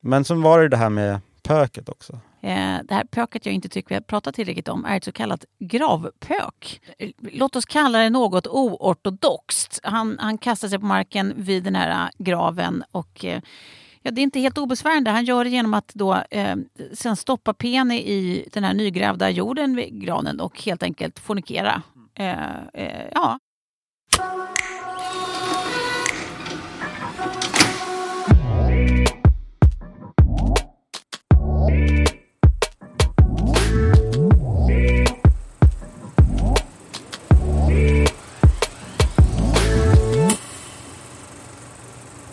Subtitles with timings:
[0.00, 2.12] Men så var det det här med pöket också.
[2.42, 5.12] Eh, det här pöket jag inte tycker vi har pratat tillräckligt om är ett så
[5.12, 6.80] kallat gravpök.
[7.32, 9.80] Låt oss kalla det något oortodoxt.
[9.82, 13.42] Han, han kastar sig på marken vid den här eh, graven och eh,
[14.02, 15.10] Ja, det är inte helt obesvärande.
[15.10, 16.56] Han gör det genom att då, eh,
[16.92, 21.82] sen stoppa pene i den här nygrävda jorden vid granen och helt enkelt fornikera.
[22.14, 23.38] Eh, eh, ja.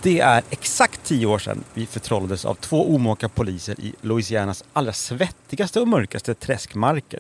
[0.08, 4.94] Det är exakt tio år sedan vi förtrollades av två omaka poliser i Louisianas allra
[4.94, 7.20] svettigaste och mörkaste träskmarker.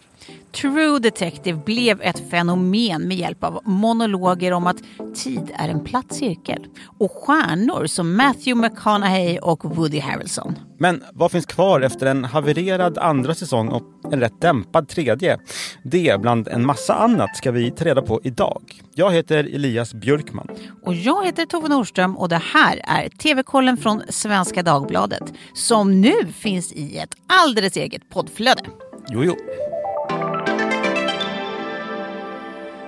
[0.51, 4.77] True Detective blev ett fenomen med hjälp av monologer om att
[5.15, 6.67] tid är en platt cirkel
[6.99, 10.55] och stjärnor som Matthew McConaughey och Woody Harrelson.
[10.79, 15.39] Men vad finns kvar efter en havererad andra säsong och en rätt dämpad tredje?
[15.83, 18.81] Det bland en massa annat ska vi ta reda på idag.
[18.95, 20.47] Jag heter Elias Björkman.
[20.83, 26.13] Och jag heter Tove Norström och det här är TV-kollen från Svenska Dagbladet som nu
[26.33, 28.61] finns i ett alldeles eget poddflöde.
[29.09, 29.35] Jo, jo.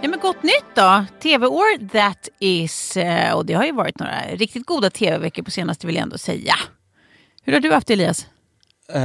[0.02, 1.05] Ja, men gott nytt då!
[1.22, 2.97] TV-år that is.
[2.97, 6.17] eh, Och det har ju varit några riktigt goda TV-veckor på senaste vill jag ändå
[6.17, 6.53] säga.
[7.44, 8.27] Hur har du haft det Elias?
[8.94, 9.02] Eh,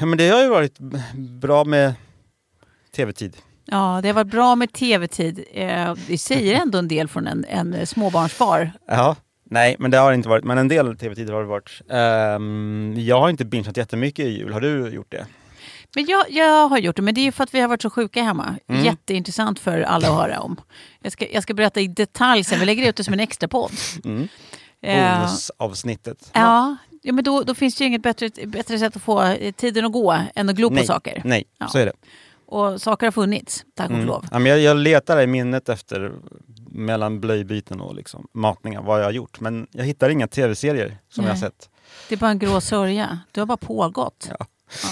[0.00, 0.78] ja, men det har ju varit
[1.40, 1.94] bra med
[2.96, 3.36] tv-tid.
[3.64, 5.44] Ja, det har varit bra med TV-tid.
[5.52, 8.72] Eh, Det säger ändå en del från en, en småbarnsfar.
[8.88, 9.16] Ja.
[9.50, 10.44] Nej, men det har det inte varit.
[10.44, 11.80] Men en del tv-tid har det varit.
[11.90, 14.52] Ehm, jag har inte bingeat jättemycket i jul.
[14.52, 15.26] Har du gjort det?
[15.96, 17.90] Men jag, jag har gjort det, men det är för att vi har varit så
[17.90, 18.54] sjuka hemma.
[18.68, 18.84] Mm.
[18.84, 20.56] Jätteintressant för alla att höra om.
[21.02, 23.48] Jag ska, jag ska berätta i detalj sen, vi lägger ut det som en extra
[23.48, 23.72] podd.
[24.04, 24.28] Mm.
[24.82, 26.30] Eh, Bonusavsnittet.
[26.34, 29.52] ja, ja, men då, då finns det ju inget bättre, bättre sätt att få eh,
[29.52, 31.22] tiden att gå än att glo på Nej, saker.
[31.24, 31.68] Nej, Ja.
[31.68, 31.92] så är det.
[32.46, 34.06] Och saker har funnits, tack och Mm.
[34.06, 34.26] lov.
[34.30, 36.12] Ja, men jag, jag letar i minnet efter
[36.70, 39.40] mellan blöjbyten och liksom, matningar, vad jag har gjort.
[39.40, 41.40] Men jag hittar inga tv-serier som jag har Nej.
[41.50, 41.70] sett.
[42.08, 43.18] Det är bara en grå sörja.
[43.32, 44.26] Du har bara pågått.
[44.38, 44.46] Ja.
[44.82, 44.88] Ja,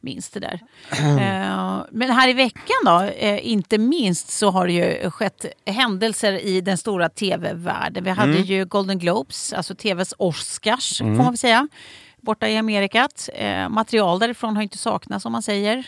[0.00, 0.60] minns det där.
[0.92, 6.32] Eh, men här i veckan då, eh, inte minst så har det ju skett händelser
[6.32, 8.04] i den stora tv-världen.
[8.04, 8.42] Vi hade Mm.
[8.44, 11.68] ju Golden Globes, alltså tvs Oscars får man väl säga,
[12.20, 13.28] borta i Amerikat.
[13.34, 15.84] Eh, material därifrån har inte saknats om man säger.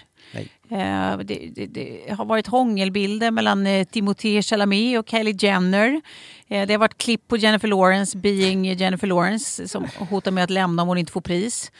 [0.71, 6.00] Eh, det, det, det har varit hångelbilder mellan eh, Timothée Chalamet och Kylie Jenner.
[6.48, 10.50] Eh, det har varit klipp på Jennifer Lawrence, being Jennifer Lawrence, som hotar med att
[10.50, 11.72] lämna om hon inte får pris.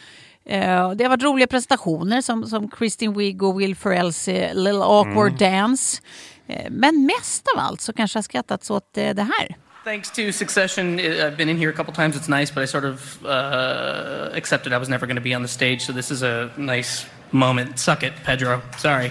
[0.51, 4.83] Eh, det har varit roliga presentationer som, som Kristen Wiig och Will Ferrells eh, Little
[4.85, 6.03] Awkward Dance.
[6.49, 9.57] Eh, men mest av allt så kanske jag skrattats åt eh, det här.
[9.85, 12.17] Thanks to Succession, I- I've been in here a couple times.
[12.17, 15.43] It's nice, but I sort of uh, accepted I was never going to be on
[15.43, 17.79] the stage, so this is a nice moment.
[17.79, 18.61] Suck it, Pedro.
[18.79, 19.11] Sorry.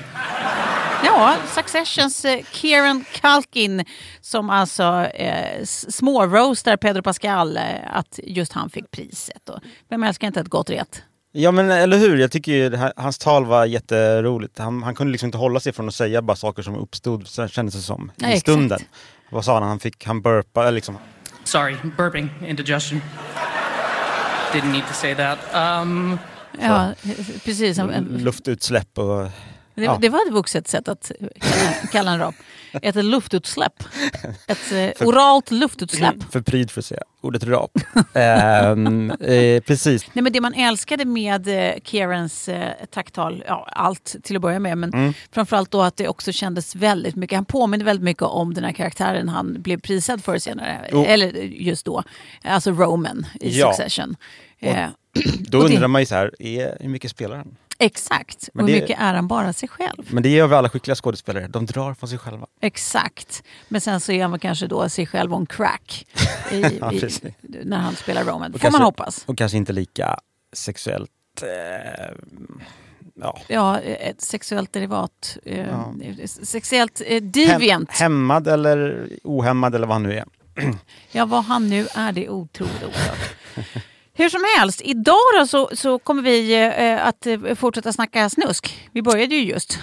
[1.05, 3.85] Ja, Successions eh, Kieran Culkin
[4.21, 9.49] som alltså eh, småroastar Pedro Pascal eh, att just han fick priset.
[9.49, 11.03] Och vem älskar inte ett gott ret?
[11.31, 14.59] Ja men eller hur, jag tycker ju här, hans tal var jätteroligt.
[14.59, 17.47] Han, han kunde liksom inte hålla sig från att säga bara saker som uppstod, så
[17.47, 18.41] kändes det som, Ja, i exakt.
[18.41, 18.79] stunden.
[19.31, 19.63] Vad sa han?
[19.63, 20.97] Han fick, han burpa, eller liksom.
[21.43, 23.01] Sorry, burping, indigestion.
[24.53, 25.37] Didn't need to say that.
[25.81, 26.17] Um,
[26.61, 26.93] Ja,
[27.45, 27.79] precis.
[28.09, 29.27] Luftutsläpp och...
[29.79, 29.97] Det, Ja.
[30.01, 32.35] det var ett vuxet sätt att kalla, kalla en rap.
[32.81, 33.83] Ett luftutsläpp.
[34.47, 36.15] Ett eh, oralt luftutsläpp.
[36.31, 37.71] För pryd för att säga ordet rap.
[38.13, 40.05] Ehm, eh, precis.
[40.13, 44.59] Nej, men det man älskade med eh, Kierans eh, tacktal, ja, allt till att börja
[44.59, 45.13] med, men Mm.
[45.31, 48.71] framförallt då att det också kändes väldigt mycket, han påminner väldigt mycket om den här
[48.71, 51.05] karaktären han blev prisad för senare, Jo.
[51.07, 52.03] eller just då,
[52.43, 53.73] alltså Roman i Ja.
[53.73, 54.15] Succession.
[54.59, 54.85] Eh,
[55.39, 57.55] Då Och det- undrar man ju så här, är, hur mycket spelar han?
[57.79, 60.13] Exakt, Men och hur mycket är han bara sig själv?
[60.13, 62.47] Men det gör väl alla skickliga skådespelare, de drar från sig själva.
[62.61, 63.43] Exakt.
[63.67, 66.07] Men sen så är väl kanske då sig själv on crack
[66.51, 67.09] i, Ja, i,
[67.41, 68.53] när han spelar Roman.
[68.59, 69.23] Får man hoppas.
[69.25, 70.19] Och kanske inte lika
[70.53, 71.09] sexuellt...
[71.41, 72.11] Eh,
[73.15, 73.39] ja.
[73.47, 75.37] Ja, ett sexuellt derivat.
[75.45, 75.93] Eh, Ja.
[76.27, 77.91] Sexuellt eh, Hem, deviant.
[77.91, 80.25] hämmad eller ohämmad eller vad han nu är.
[81.11, 83.35] Ja, vad han nu är, det är otroligt oklart.
[84.19, 88.89] Hur som helst, idag då så, så kommer vi eh, att eh, fortsätta snacka snusk.
[88.91, 89.79] Vi började ju just.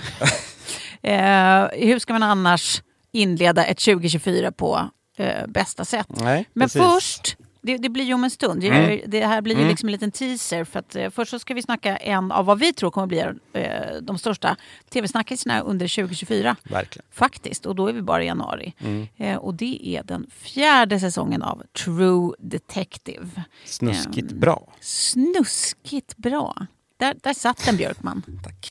[1.02, 6.06] eh, hur ska man annars inleda ett 2024 på eh, bästa sätt?
[6.08, 6.82] Nej, Men precis.
[6.82, 7.36] först
[7.66, 8.64] det, det blir ju om en stund.
[8.64, 9.00] Mm.
[9.06, 9.70] det här blir ju Mm.
[9.70, 10.64] liksom en liten teaser.
[10.64, 13.18] För att, eh, först så ska vi snacka en av vad vi tror kommer bli
[13.52, 13.70] eh,
[14.02, 14.56] de största
[14.90, 16.56] tv-snackisarna under 2024.
[16.62, 17.06] Verkligen.
[17.12, 18.74] Faktiskt, och då är vi bara i januari.
[18.78, 19.06] Mm.
[19.16, 23.28] Eh, och det är den fjärde säsongen av True Detective.
[23.64, 24.40] Snuskigt Ehm.
[24.40, 24.72] bra.
[24.80, 26.56] Snuskigt bra.
[26.98, 28.22] Där, där satt den Björkman.
[28.44, 28.68] Tack.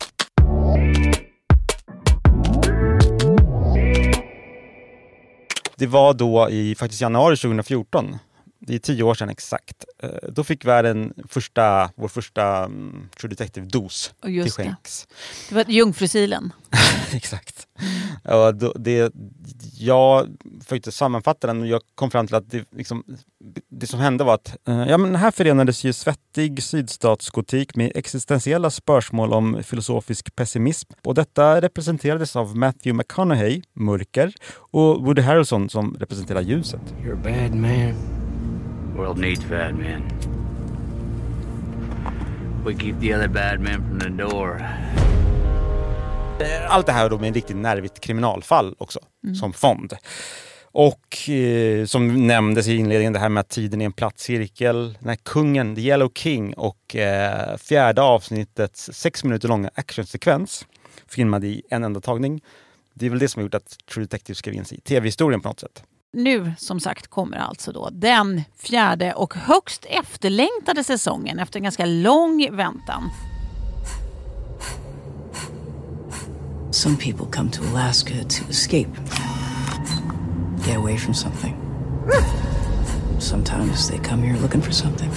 [5.78, 8.18] Det var då i faktiskt januari 2014.
[8.68, 9.86] Det är tio år sedan exakt.
[10.04, 14.64] Eh, Då fick världen första, vår första mm, True Detective-dos till just det.
[14.64, 15.08] skänks.
[15.50, 16.54] Det var Jungfrusilen.
[17.14, 17.68] Exakt.
[18.24, 19.14] Ja, då, det,
[19.80, 20.28] jag
[20.64, 23.04] försökte sammanfatta den och jag kom fram till att det, liksom,
[23.70, 28.70] det som hände var att eh, ja, men här förenades ju svettig sydstatsgotik med existentiella
[28.70, 30.92] spörsmål om filosofisk pessimism.
[31.04, 36.82] Och detta representerades av Matthew McConaughey, mörker, och Woody Harrelson som representerar ljuset.
[37.04, 38.25] You're a bad man.
[38.96, 40.02] World needs bad men.
[42.66, 44.62] We keep the other bad men from the door.
[46.68, 49.00] Allt det här då med en riktigt nervigt kriminalfall också,
[49.40, 49.94] som fond.
[50.64, 54.98] Och eh, som nämndes i inledningen, det här med att tiden är en platt cirkel.
[55.00, 60.66] Den här kungen, The Yellow King och eh, fjärde avsnittets sex minuter långa actionsekvens
[61.08, 62.42] filmad i en enda tagning.
[62.94, 65.42] Det är väl det som har gjort att True Detective skrev in sig i tv-historien
[65.42, 65.84] på något sätt.
[66.18, 71.86] Nu som sagt kommer alltså då den fjärde och högst efterlängtade säsongen efter en ganska
[71.86, 73.10] lång väntan.
[76.72, 78.90] Some people come to Alaska to escape,
[80.66, 81.56] get away from something.
[83.20, 85.12] Sometimes they come here looking for something.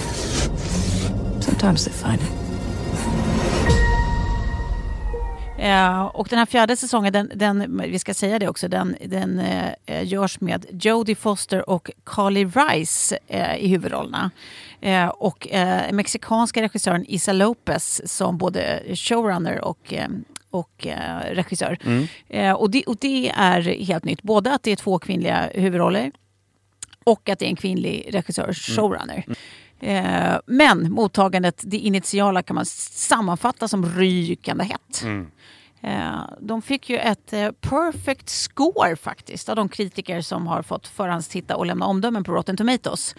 [1.41, 2.49] Sometimes they find it.
[5.59, 9.39] Eh, och den här fjärde säsongen, den, den, vi ska säga det också, den, den
[9.85, 14.31] eh, görs med Jodie Foster och Carly Rice eh, i huvudrollerna.
[14.81, 19.93] Eh, och eh, mexikanska regissören Isa Lopez som både showrunner och
[20.51, 20.87] och
[21.31, 21.77] regissör.
[22.27, 24.21] Eh, och, det, och det är helt nytt.
[24.21, 26.11] Både att det är två kvinnliga huvudroller
[27.03, 29.25] och att det är en kvinnlig regissör, showrunner.
[29.81, 35.01] Eh, men mottagandet, det initiala kan man sammanfatta som rykande hett.
[35.03, 35.31] Mm
[36.39, 41.55] de fick ju ett eh, perfect score faktiskt av de kritiker som har fått förhandstitta
[41.55, 43.15] och lämna omdömen på Rotten Tomatoes.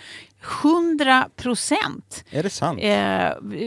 [0.62, 2.24] 100 procent!
[2.30, 2.78] Är det sant?
[2.82, 2.88] Eh,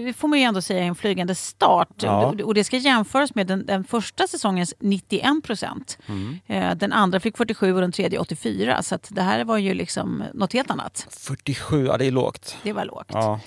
[0.05, 1.89] det får man ju ändå säga är en flygande start.
[1.95, 2.25] Ja.
[2.43, 5.97] Och- det ska jämföras med den, den första säsongens 91 procent.
[6.07, 6.39] Mm.
[6.47, 8.83] Eh, den andra fick 47 och den tredje 84.
[8.83, 11.07] Så att det här var ju liksom något helt annat.
[11.09, 12.57] 47, ja det är lågt.
[12.63, 13.07] Det var lågt.
[13.09, 13.39] Ja.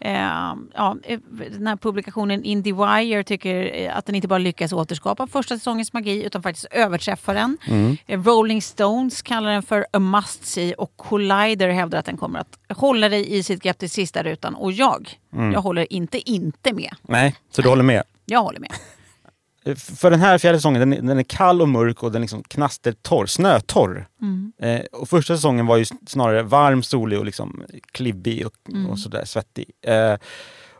[0.00, 0.12] Eh,
[0.74, 1.18] ja, eh,
[1.50, 5.92] den här publikationen Indie Wire tycker eh, att den inte bara lyckas återskapa första säsongens
[5.92, 7.58] magi utan faktiskt överträffar den.
[8.06, 12.38] Eh, Rolling Stones kallar den för a must see och Collider hävdar att den kommer
[12.38, 14.54] att hålla dig i sitt grepp till sista rutan.
[14.54, 16.90] Och jag, jag håller inte inte med.
[17.02, 18.02] Nej, så du håller med?
[18.24, 18.70] Jag håller med.
[19.64, 22.20] Eh, För den här fjärde säsongen, den, är- den är kall och mörk och den
[22.20, 24.06] liksom knastertorr, snötorr.
[24.58, 27.62] Eh, och första säsongen var ju snarare varm, solig och liksom
[27.92, 28.54] klibbig och,
[28.90, 29.70] och sådär svettig.
[29.86, 30.14] Eh,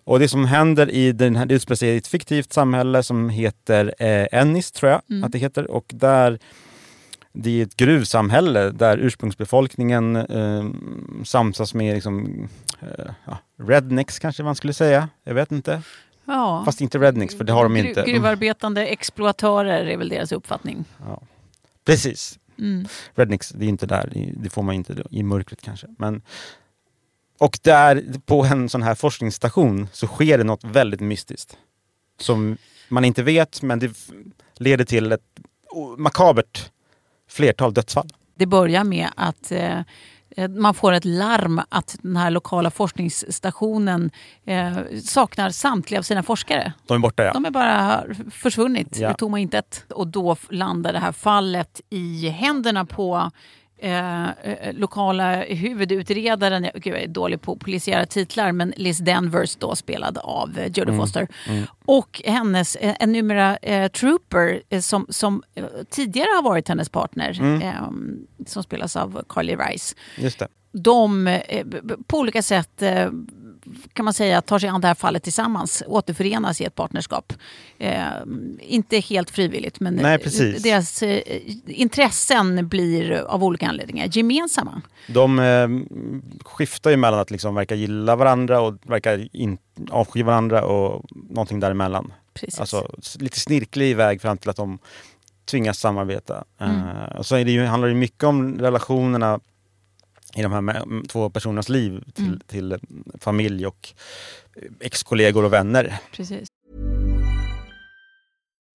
[0.04, 3.28] och det som händer i den här, det utspelar sig i ett fiktivt samhälle som
[3.28, 5.70] heter eh, Ennis, tror jag att det heter.
[5.70, 6.38] Och där
[7.32, 10.64] det är ett gruvsamhälle där ursprungsbefolkningen eh,
[11.24, 12.48] samsas med liksom,
[12.80, 15.08] eh, ja, rednecks kanske man skulle säga.
[15.24, 15.82] Jag vet inte.
[16.30, 16.62] Ja.
[16.64, 18.04] Fast inte rednecks, för det har de Gru- inte.
[18.06, 20.84] Gruvarbetande exploatörer är väl deras uppfattning.
[21.84, 22.38] Precis.
[22.58, 22.86] Mm.
[23.14, 25.86] Rednecks, det är inte där, det får man inte i mörkret kanske.
[25.98, 26.22] Men,
[27.38, 31.56] och där på en sån här forskningsstation så sker det något väldigt mystiskt.
[32.20, 32.56] Som
[32.88, 33.96] man inte vet, men det
[34.54, 35.40] leder till ett
[35.98, 36.70] makabert
[37.28, 38.08] flertal dödsfall.
[38.34, 39.80] Det börjar med att eh,
[40.48, 44.10] man får ett larm att den här lokala forskningsstationen
[44.44, 44.72] eh,
[45.04, 46.72] saknar samtliga av sina forskare.
[46.86, 47.32] De är borta ja.
[47.32, 49.10] De är bara försvunnit Ja.
[49.10, 49.84] i tomma intet.
[49.88, 53.30] Och då landar det här fallet i händerna på
[53.80, 59.56] eh, eh, lokala huvudutredaren, jag, gud, jag är dålig på polisiära titlar, men Liz Denvers
[59.56, 61.28] då spelad av eh, Jodie Foster.
[61.84, 66.88] Och hennes, eh, en numera eh, trooper eh, som, som eh, tidigare har varit hennes
[66.88, 67.90] partner, eh,
[68.46, 70.48] som spelas av Carly Rice Just det.
[70.72, 71.38] de
[72.06, 72.82] på olika sätt
[73.92, 77.32] kan man säga tar sig an det här fallet tillsammans, återförenas i ett partnerskap.
[77.78, 78.04] Eh,
[78.60, 81.22] inte helt frivilligt men Nej, eh, deras eh,
[81.66, 84.82] intressen blir av olika anledningar gemensamma.
[85.06, 85.68] De eh,
[86.44, 89.58] skiftar ju mellan att liksom verka gilla varandra och verka in,
[89.90, 92.12] avsky varandra och någonting däremellan.
[92.34, 92.60] Precis.
[92.60, 94.78] Alltså lite snirklig väg fram till att de
[95.50, 96.44] tvingas samarbeta.
[96.58, 96.76] Mm.
[96.76, 99.40] Eh, och så är det ju, handlar det mycket om relationerna
[100.34, 102.40] i de här två personernas liv till, Mm.
[102.46, 102.78] till
[103.20, 103.88] familj och
[104.80, 105.98] ex-kollegor och vänner.
[106.12, 106.48] Precis.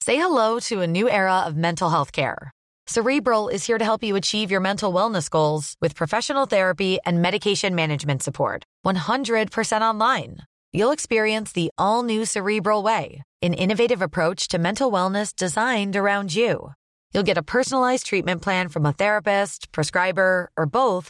[0.06, 2.52] Say hello to a new era of mental health care.
[2.88, 7.20] Cerebral is here to help you achieve your mental wellness goals with professional therapy and
[7.22, 8.64] medication management support.
[8.86, 10.38] 100% online.
[10.72, 16.36] You'll experience the all new Cerebral Way, an innovative approach to mental wellness designed around
[16.36, 16.74] you.
[17.14, 21.10] You'll get a personalized treatment plan from a therapist, prescriber, or both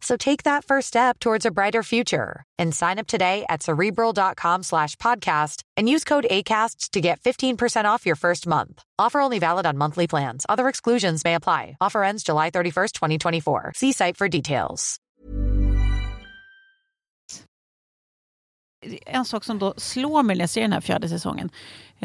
[0.00, 4.62] So take that first step towards a brighter future and sign up today at cerebral.com
[4.62, 8.82] slash podcast and use code ACAST to get 15% off your first month.
[8.98, 10.46] Offer only valid on monthly plans.
[10.48, 11.76] Other exclusions may apply.
[11.80, 13.72] Offer ends July 31st, 2024.
[13.74, 15.00] See site for details.
[19.06, 21.50] en sak som då slår mig när jag ser den här fjärde säsongen,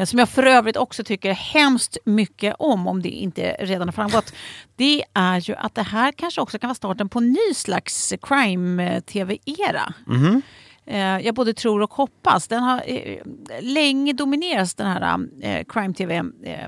[0.05, 4.33] som jag för övrigt också tycker hemskt mycket om, om det inte redan har framgått,
[4.75, 8.13] det är ju att det här kanske också kan vara starten på en ny slags
[8.21, 9.93] crime-tv-era.
[10.86, 12.48] Eh, Jag både tror och hoppas.
[12.48, 13.17] Den har eh,
[13.62, 16.67] länge dominerats den här eh, crime-tv eh,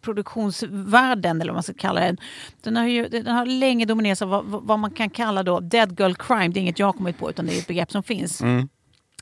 [0.00, 2.16] produktionsvärlden, eller vad man ska kalla den.
[2.62, 6.00] Den har, ju, den har länge dominerats av vad, vad man kan kalla då dead
[6.00, 6.48] girl crime.
[6.48, 8.40] Det är inget jag har kommit på, utan det är ett begrepp som finns.
[8.40, 8.64] Eh,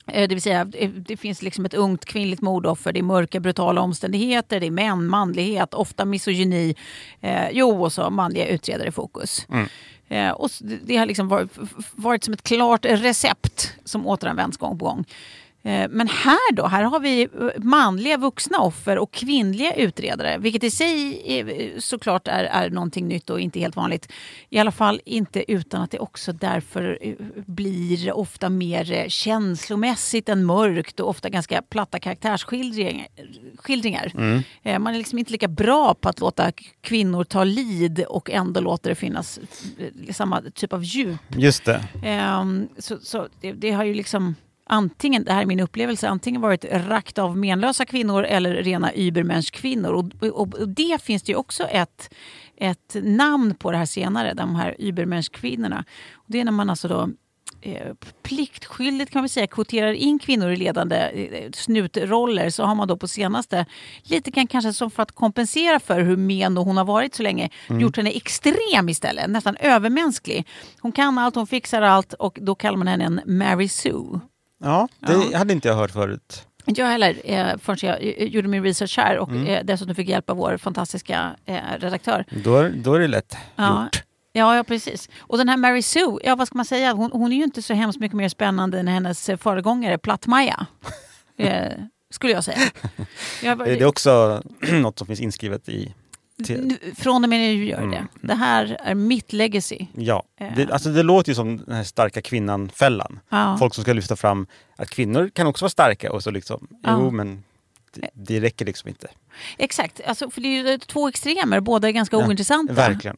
[0.06, 3.80] Det vill säga, eh, det finns liksom ett ungt kvinnligt mordoffer, det är mörka brutala
[3.80, 6.74] omständigheter, det är män, manlighet, ofta misogyni.
[7.20, 9.46] Eh, jo, och så manliga utredare i fokus.
[10.08, 11.50] Eh, och det har liksom varit,
[11.92, 15.04] varit som ett klart recept som återanvänds gång på gång.
[15.66, 20.64] Eh, Men här då, här har vi eh, manliga vuxna offer och kvinnliga utredare, vilket
[20.64, 24.12] i sig är, såklart är, är någonting nytt och inte helt vanligt.
[24.50, 27.14] I alla fall inte utan att det också därför eh,
[27.46, 33.06] blir ofta mer eh, känslomässigt än mörkt och ofta ganska platta karaktärsskildringar.
[33.58, 34.12] skildringar.
[34.62, 38.60] Eh, Man är liksom inte lika bra på att låta kvinnor ta lid och ändå
[38.60, 39.38] låter det finnas
[39.78, 41.84] eh, samma typ av djup Just det.
[42.04, 44.34] Ehm, så så det, det har ju liksom
[44.66, 49.92] antingen, det här är min upplevelse, antingen varit rakt av menlösa kvinnor eller rena übermensch-kvinnor.
[49.92, 52.14] Och, och, och det finns det ju också ett,
[52.56, 55.84] ett namn på det här senare, de här übermensch-kvinnorna.
[56.14, 57.08] Och Det är när man alltså då
[57.60, 62.88] eh, pliktskyldigt kan vi säga kvoterar in kvinnor i ledande eh, snutroller så har man
[62.88, 63.66] då på senaste,
[64.02, 67.50] lite kan kanske som för att kompensera för hur men hon har varit så länge,
[67.68, 70.46] gjort henne extrem istället, nästan övermänsklig.
[70.80, 74.20] Hon kan allt, hon fixar allt och då kallar man henne en Mary Sue.
[74.58, 75.38] Ja, det Ja.
[75.38, 76.46] hade inte jag hört förut.
[76.66, 80.08] Inte jag heller, eh, förrän jag eh, gjorde min research här och eh, dessutom fick
[80.08, 82.24] hjälp av vår fantastiska eh, redaktör.
[82.44, 83.84] Då, då är det lätt Ja.
[83.84, 84.02] gjort.
[84.32, 85.08] Ja, ja, precis.
[85.18, 87.62] Och den här Mary Sue, ja vad ska man säga, hon, hon är ju inte
[87.62, 90.66] så hemskt mycket mer spännande än hennes eh, föregångare Platt-Maja.
[91.38, 91.72] eh,
[92.10, 92.58] skulle jag säga.
[93.42, 95.94] Jag, Det är också något som finns inskrivet i...
[96.44, 97.82] Till, från och med nu gör det.
[97.96, 98.06] Mm.
[98.20, 99.86] Det här är mitt legacy.
[99.94, 100.52] ja, Eh.
[100.56, 103.20] det, alltså det låter ju som den här starka kvinnan-fällan.
[103.28, 103.56] Ja.
[103.58, 106.98] Folk som ska lyfta fram att kvinnor kan också vara starka och så liksom, Ja.
[107.00, 107.44] jo men
[107.94, 109.08] det, det räcker liksom inte.
[109.58, 112.72] Exakt, alltså, för det är ju två extremer, båda är ganska Ja, ointressanta.
[112.72, 113.16] verkligen.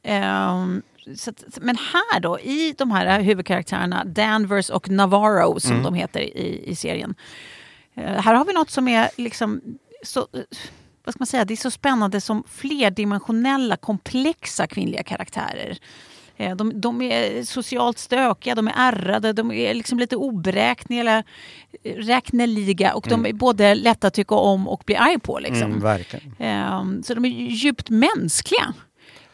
[1.17, 5.83] Så att, men här då, i de här huvudkaraktärerna, Danvers och Navarro som Mm.
[5.83, 7.15] de heter i, i serien.
[7.95, 9.61] Eh, här har vi något som är liksom
[10.05, 10.41] så, eh,
[11.09, 15.79] vad ska man säga, det är så spännande som flerdimensionella, komplexa kvinnliga karaktärer.
[16.37, 21.25] Eh, De, de är socialt stökiga, de är ärrade, de är liksom lite oberäkneliga,
[21.85, 25.39] eh, räkneliga och de är både lätta att tycka om och bli arg på.
[25.39, 25.63] Liksom.
[25.71, 25.81] Mm.
[26.39, 28.75] Ehm, så de är djupt mänskliga.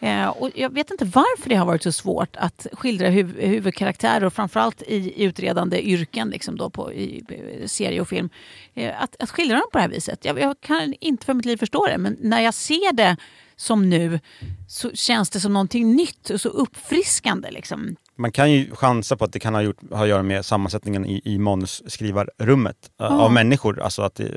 [0.04, 4.24] Eh, och jag vet inte varför det har varit så svårt att skildra huv huvudkaraktärer
[4.24, 7.24] och framförallt i utredande yrken liksom då på, i,
[7.62, 8.30] i serie och film.
[8.74, 10.24] Eh, att, att skildra dem på det här viset.
[10.24, 13.16] Jag, jag kan inte för mitt liv förstå det men när jag ser det
[13.56, 14.20] som nu
[14.68, 17.50] så känns det som någonting nytt och så uppfriskande.
[17.50, 17.96] Liksom.
[18.16, 21.06] Man kan ju chansa på att det kan ha, gjort, ha att göra med sammansättningen
[21.06, 23.80] i, i manusskrivarrummet eh, av människor.
[23.80, 24.30] Alltså att det,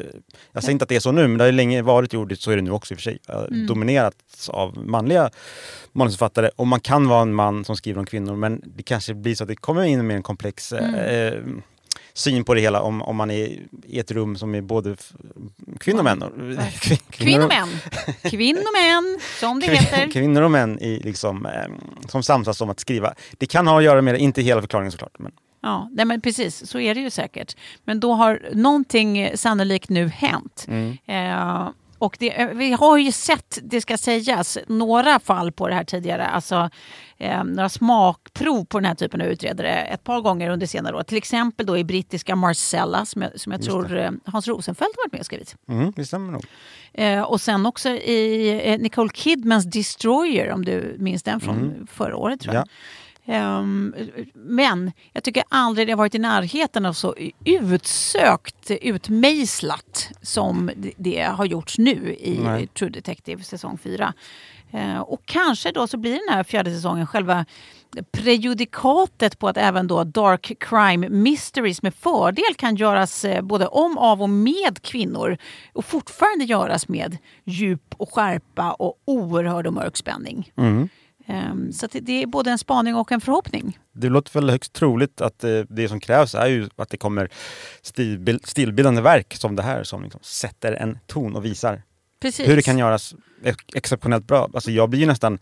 [0.51, 2.51] jag säger inte att det är så nu, men det har länge varit gjort, så
[2.51, 3.19] är det nu också i och för sig.
[3.29, 5.29] eh, Dominerats av manliga
[5.91, 6.49] manusförfattare.
[6.55, 9.43] Och man kan vara en man som skriver om kvinnor, men det kanske blir så
[9.43, 11.43] att det kommer in med en komplex eh,
[12.17, 14.95] syn på det hela om, om man är i ett rum som är både
[15.79, 16.23] kvinnor och män.
[16.79, 17.69] Kvin- Kvinnor och män.
[18.23, 20.11] Kvinnor och män, som det heter.
[20.11, 21.51] Kvinnor och män i, liksom, eh,
[22.09, 23.13] som samsas om att skriva.
[23.37, 25.19] Det kan ha att göra med det, inte hela förklaringen såklart.
[25.19, 25.31] Men
[25.61, 27.55] Ja, nej men precis, så är det ju säkert.
[27.83, 30.65] Men då har någonting sannolikt nu hänt.
[30.67, 30.97] Mm.
[31.05, 31.67] Eh,
[31.99, 35.83] Och det, eh, vi har ju sett, det ska sägas, några fall på det här
[35.83, 36.25] tidigare.
[36.27, 36.69] Alltså
[37.17, 41.03] eh, några smakprov på den här typen av utredare ett par gånger under senare år.
[41.03, 45.11] Till exempel då i brittiska Marcella som jag, som jag tror eh, Hans Rosenfeldt varit
[45.11, 45.55] med och skrivit.
[45.69, 46.45] Mm, det stämmer nog.
[46.93, 51.87] Eh, och sen också i eh, Nicole Kidmans Destroyer, om du minns den från Mm.
[51.91, 52.61] förra året tror jag.
[52.63, 52.67] Ja.
[53.29, 53.95] Ehm,
[54.33, 57.15] men jag tycker aldrig det har varit i närheten av så
[57.45, 62.67] utsökt, utmejslat som det- har gjorts nu i Nej.
[62.67, 64.13] True Detective säsong 4.
[64.71, 67.45] Eh, och kanske då så blir den här fjärde säsongen själva
[68.11, 73.97] prejudikatet på att även då dark crime mysteries med fördel kan göras eh, både om,
[73.97, 75.37] av och med kvinnor
[75.73, 80.51] och fortfarande göras med djup och skärpa och oerhörd och mörk spänning.
[80.57, 80.89] Mm.
[81.27, 83.79] Ehm, Så det- är både en spaning och en förhoppning.
[83.93, 87.29] Det låter väl högst troligt att eh, det som krävs är ju att det kommer
[87.81, 91.81] stilbild, stilbildande verk som det här som liksom sätter en ton och visar
[92.21, 92.47] Precis.
[92.49, 94.49] hur det kan göras ex- exceptionellt bra.
[94.53, 95.39] Alltså jag blir ju nästan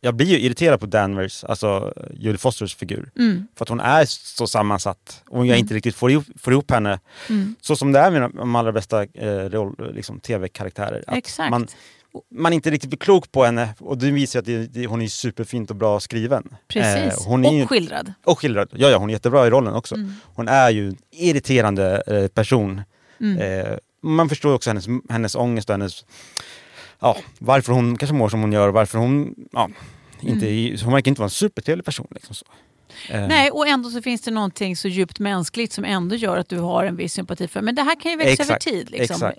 [0.00, 3.10] jag blir ju irriterad på Danvers, alltså Jodie Fosters figur.
[3.18, 3.46] Mm.
[3.56, 7.00] För att hon är så sammansatt och jag inte riktigt får ihop, får ihop henne.
[7.28, 7.54] Mm.
[7.60, 11.04] Så som det är med de- allra bästa eh, liksom, tv-karaktärer.
[11.08, 11.50] Exakt.
[11.50, 11.66] Man,
[12.34, 15.06] man inte riktigt blir klok på henne och det visar att det, det, hon är
[15.08, 16.48] superfint och bra skriven.
[16.68, 17.18] Precis.
[17.20, 18.12] Eh, hon är och ju, skildrad.
[18.24, 18.68] och skildrad.
[18.72, 19.94] Ja, ja, hon är jättebra i rollen också.
[19.94, 20.12] Mm.
[20.34, 22.80] Hon är ju en irriterande eh, person.
[23.20, 23.38] Mm.
[23.38, 26.04] Eh, man förstår också hennes, hennes ångest och hennes...
[27.00, 28.68] Ja, varför hon kanske mår som hon gör.
[28.68, 29.34] Varför hon...
[29.52, 29.70] Ja,
[30.20, 30.78] inte, Mm.
[30.84, 32.06] Hon verkar inte vara en supertrevlig person.
[32.10, 32.46] Liksom så.
[33.10, 36.48] Eh, Nej, och ändå så finns det någonting så djupt mänskligt som ändå gör att
[36.48, 37.60] du har en viss sympati för.
[37.60, 39.32] Men det här kan ju växa Exakt, över tid, liksom,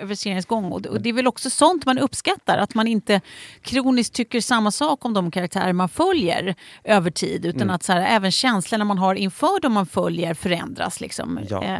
[0.00, 0.72] över seriens gång.
[0.72, 3.20] Och det, och det är väl också sånt man uppskattar, att man inte
[3.62, 7.46] kroniskt tycker samma sak om de karaktärer man följer över tid.
[7.46, 7.74] Utan Mm.
[7.74, 11.00] att så här, även känslorna man har inför de man följer förändras.
[11.00, 11.40] Liksom.
[11.48, 11.64] Ja.
[11.64, 11.78] Eh,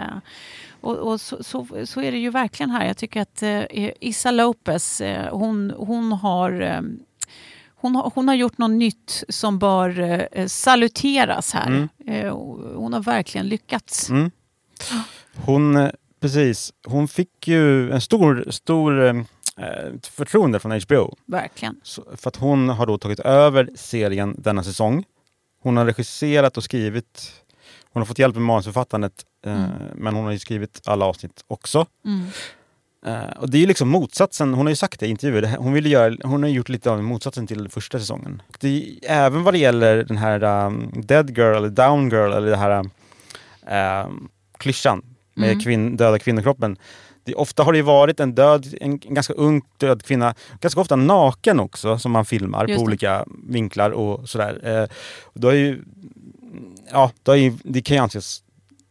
[0.81, 2.87] och, och så, så, så är det ju verkligen här.
[2.87, 3.63] Jag tycker att eh,
[4.01, 6.81] Issa Lopez, eh, hon, hon har eh,
[7.81, 10.01] hon har, hon har gjort något nytt som bör
[10.33, 11.67] eh, saluteras här.
[11.67, 11.89] Mm.
[12.07, 12.33] Eh,
[12.77, 14.11] hon har verkligen lyckats.
[14.11, 14.31] Mm.
[15.37, 19.15] Hon, eh, precis, hon fick ju en stor, stor eh,
[20.03, 21.17] förtroende från HBO.
[21.27, 21.81] Verkligen.
[21.83, 25.05] Så, för att hon har då tagit över serien denna säsong.
[25.63, 27.33] Hon har regisserat och skrivit.
[27.93, 29.25] Hon har fått hjälp med manusförfattandet.
[29.47, 31.87] Eh, men hon har ju skrivit alla avsnitt också.
[33.07, 35.73] Eh, och det är ju liksom motsatsen, hon har ju sagt det i intervjuer, hon,
[35.73, 38.43] vill göra, hon har gjort lite av motsatsen till första säsongen.
[38.49, 42.33] Och det är, även vad det gäller den här um, Dead Girl eller Down Girl
[42.33, 42.91] eller det här
[44.05, 45.03] um, klyschan
[45.35, 45.61] med Mm.
[45.61, 46.77] kvinn, döda kvinnokroppen.
[47.25, 50.81] Det, ofta har det ju varit en död, en, en ganska ung död kvinna, ganska
[50.81, 52.89] ofta naken också som man filmar Just på det.
[52.89, 54.89] olika vinklar och sådär.
[55.23, 55.83] Och då är ju,
[56.93, 58.43] ja, då är ju, det kan ju anses,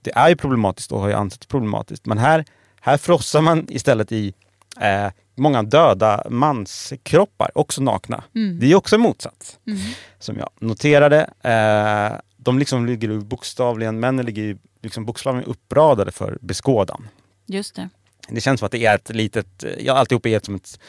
[0.01, 2.05] det är ju problematiskt och har ju ansetts problematiskt.
[2.05, 2.45] Men här,
[2.81, 4.33] här frossar man istället i
[4.81, 8.23] eh, många döda manskroppar, också nakna.
[8.35, 8.59] Mm.
[8.59, 9.79] Det är också en motsats, Mm.
[10.19, 11.29] som jag noterade.
[11.43, 17.07] Eh, de liksom ligger bokstavligen, männen ligger liksom bokstavligen uppradade för beskådan.
[17.45, 17.89] Just det.
[18.29, 20.79] Det känns som att det är ett litet, ja alltihop är ett, som ett,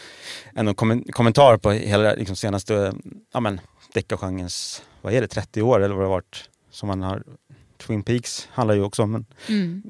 [0.54, 2.92] en kom, kommentar på hela liksom, senaste
[3.32, 3.56] ja,
[3.94, 7.22] deckargenrens, vad är det, 30 år eller vad det varit som man har
[7.86, 9.82] Twin Peaks handlar ju också om en Mm.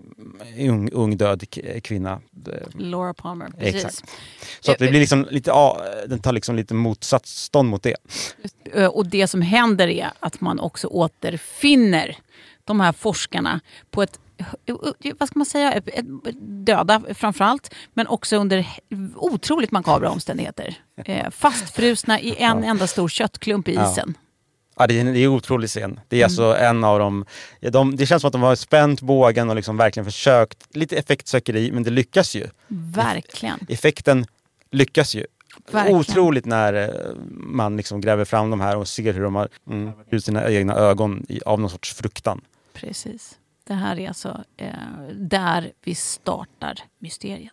[0.59, 1.45] ung, ung död
[1.83, 2.21] kvinna.
[2.79, 3.51] Laura Palmer.
[3.59, 3.85] Precis.
[3.85, 4.11] Exakt.
[4.61, 7.97] Så att det blir liksom lite, ja, den tar liksom lite motsatsstånd mot det.
[8.93, 12.17] Och det som händer är att man också återfinner
[12.65, 14.19] de här forskarna på ett
[15.19, 15.83] vad ska man säga,
[16.65, 18.67] döda framförallt, men också under
[19.17, 20.75] otroligt makabra omständigheter.
[21.05, 24.15] Eh, Fastfrusna i en enda stor köttklump i isen.
[24.17, 24.30] Ja,
[24.89, 26.01] en det är en otrolig scen.
[26.09, 26.25] Det är Mm.
[26.27, 27.25] alltså en av dem,
[27.61, 30.97] ja, de, det känns som att de har spänt bågen och liksom verkligen försökt, lite
[30.97, 32.47] effektsökeri, men det lyckas ju.
[32.95, 33.59] Verkligen.
[33.69, 34.27] Effekten
[34.71, 35.27] lyckas ju.
[35.71, 35.99] Verkligen.
[36.01, 39.93] Otroligt när eh, man liksom gräver fram de här och ser hur de har mm,
[40.11, 42.41] ut sina egna ögon i, av någon sorts fruktan.
[42.73, 43.37] Precis.
[43.67, 44.73] Det här är alltså eh,
[45.15, 47.53] där vi startar mysteriet.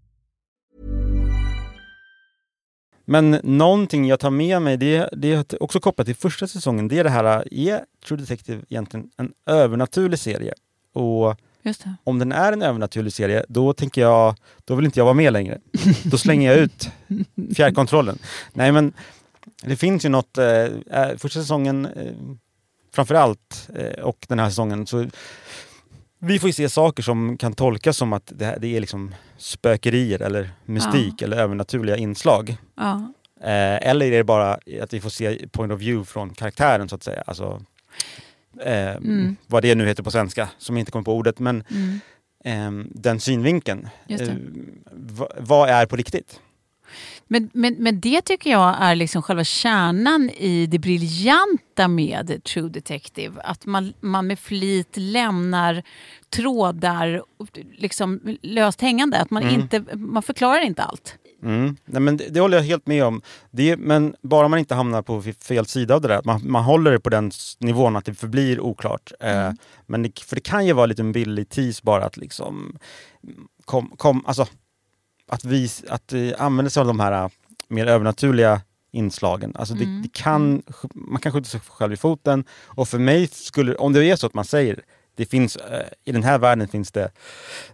[3.11, 6.99] Men någonting jag tar med mig, det, det är också kopplat till första säsongen, det
[6.99, 10.53] är det här, är True Detective egentligen en övernaturlig serie?
[10.93, 11.35] Och.
[12.03, 15.33] Om den är en övernaturlig serie, då tänker jag, då vill inte jag vara med
[15.33, 15.59] längre.
[16.03, 16.89] Då slänger jag ut
[17.55, 18.17] fjärrkontrollen.
[18.53, 18.93] Nej men,
[19.63, 22.13] det finns ju något, eh, eh, första säsongen eh,
[22.93, 25.07] framför allt, eh, och den här säsongen, så
[26.21, 29.15] vi får ju se saker som kan tolkas som att det, här, det är liksom
[29.37, 32.57] spökerier eller mystik eller övernaturliga inslag.
[32.75, 33.13] Ja.
[33.43, 36.95] Eh, eller är det bara att vi får se point of view från karaktären så
[36.95, 37.23] att säga.
[37.27, 37.61] Alltså,
[38.65, 39.35] eh, Mm.
[39.47, 41.39] Vad det nu heter på svenska, som jag inte kommer på ordet.
[41.39, 41.63] Men
[42.43, 43.89] ehm, den synvinkeln.
[44.07, 44.17] Eh,
[44.91, 46.39] va, vad är på riktigt?
[47.33, 52.69] Men, men, men det tycker jag är liksom själva kärnan i det briljanta med True
[52.69, 53.41] Detective.
[53.43, 55.83] Att man, man med flit lämnar
[56.29, 57.23] trådar
[57.77, 59.17] liksom löst hängande.
[59.17, 61.15] Att man, inte, man förklarar inte allt.
[61.43, 61.77] Mm.
[61.85, 63.21] Nej, men det, det håller jag helt med om.
[63.51, 66.17] Det, men bara man inte hamnar på fel sida av det där.
[66.17, 69.11] att Man, man håller det på den nivån att det förblir oklart.
[69.19, 69.51] Eh,
[69.85, 72.77] men det, för det kan ju vara lite en billig tease bara att liksom
[73.65, 74.47] kom, kom, alltså,
[75.31, 77.29] att vi att, eh, använda sig av de här eh,
[77.67, 79.55] mer övernaturliga inslagen.
[79.55, 80.63] Alltså det, det kan,
[80.93, 82.43] man kan skjuta sig själv i foten.
[82.65, 84.81] Och för mig skulle, om det är så att man säger
[85.15, 87.11] det finns, eh, i den här världen finns det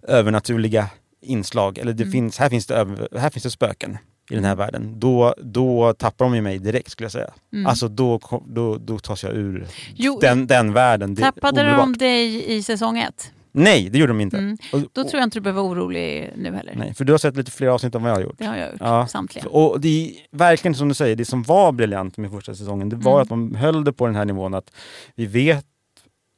[0.01, 0.89] övernaturliga
[1.21, 3.97] inslag, eller det finns, här, finns det över, här finns det spöken
[4.29, 4.99] i den här världen.
[4.99, 7.33] Då, då tappar de ju mig direkt skulle jag säga.
[7.65, 11.15] Alltså då, då, då tas jag ur Jo, den, den världen.
[11.15, 11.85] Tappade omedelbart.
[11.85, 13.31] de dig i säsong ett?
[13.57, 14.37] Nej, det gjorde de inte.
[14.37, 14.57] Mm.
[14.73, 16.73] Och, Då tror jag inte du behöver vara orolig nu heller.
[16.77, 18.35] Nej, för du har sett lite fler avsnitt än vad jag har gjort.
[18.37, 19.07] Det har jag gjort, Ja.
[19.07, 19.47] samtliga.
[19.47, 22.95] Och det är verkligen som du säger, det som var briljant med första säsongen, det
[22.95, 23.21] var Mm.
[23.23, 24.71] att man höll det på den här nivån att
[25.15, 25.65] vi vet,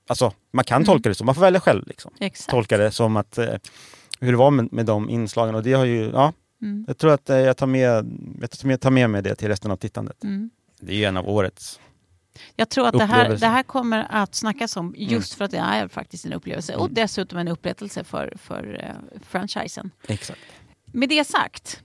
[0.08, 0.86] alltså man kan Mm.
[0.86, 1.88] tolka det så, man får välja själv.
[1.88, 2.12] Liksom.
[2.20, 2.50] Exakt.
[2.50, 3.46] Tolka det som att, eh,
[4.20, 6.86] hur det var med, med de inslagen och det har ju, ja, Mm.
[6.88, 7.90] jag tror att eh, jag tar med,
[8.42, 10.24] jag tar med, tar med mig det till resten av tittandet.
[10.24, 10.50] Mm.
[10.82, 11.80] Det är ju en av årets.
[12.56, 15.10] Jag tror att det här, det här kommer att snackas om Mm.
[15.10, 19.20] just för att det är faktiskt en upplevelse och dessutom en upprättelse för, för eh,
[19.30, 19.92] franchisen.
[20.08, 20.40] Exakt.
[20.92, 21.82] Med det sagt,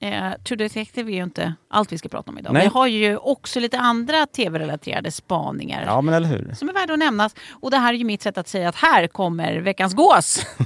[0.00, 2.52] eh, True Detective är ju inte allt vi ska prata om idag.
[2.52, 2.62] Nej.
[2.62, 6.54] Vi har ju också lite andra tv-relaterade spaningar Ja men eller hur.
[6.54, 7.34] som är värda att nämnas.
[7.50, 10.46] Och det här är ju mitt sätt att säga att här kommer veckans gås.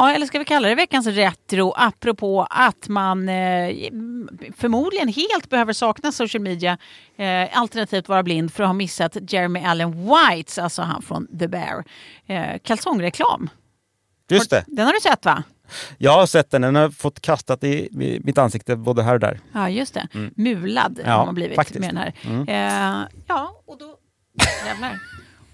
[0.00, 3.68] Ja, eller ska vi kalla det veckans retro apropå att man eh,
[4.56, 6.78] förmodligen helt behöver sakna social media
[7.16, 11.48] eh, alternativt vara blind för att ha missat Jeremy Allen Whites, alltså han från The
[11.48, 11.84] Bear.
[12.26, 13.50] Eh, kalsongreklam.
[14.30, 14.64] Just det.
[14.66, 15.42] Den har du sett va?
[15.98, 19.20] Jag har sett den, den har fått kastat i, i mitt ansikte både här och
[19.20, 19.40] där.
[19.52, 20.08] Ja, just det.
[20.34, 21.10] Mulad Mm.
[21.10, 21.76] Ja, har man blivit faktiskt.
[21.84, 21.94] Mm.
[21.94, 23.02] med den här.
[23.02, 23.96] Eh, ja, och då...
[24.66, 24.98] Jävlar.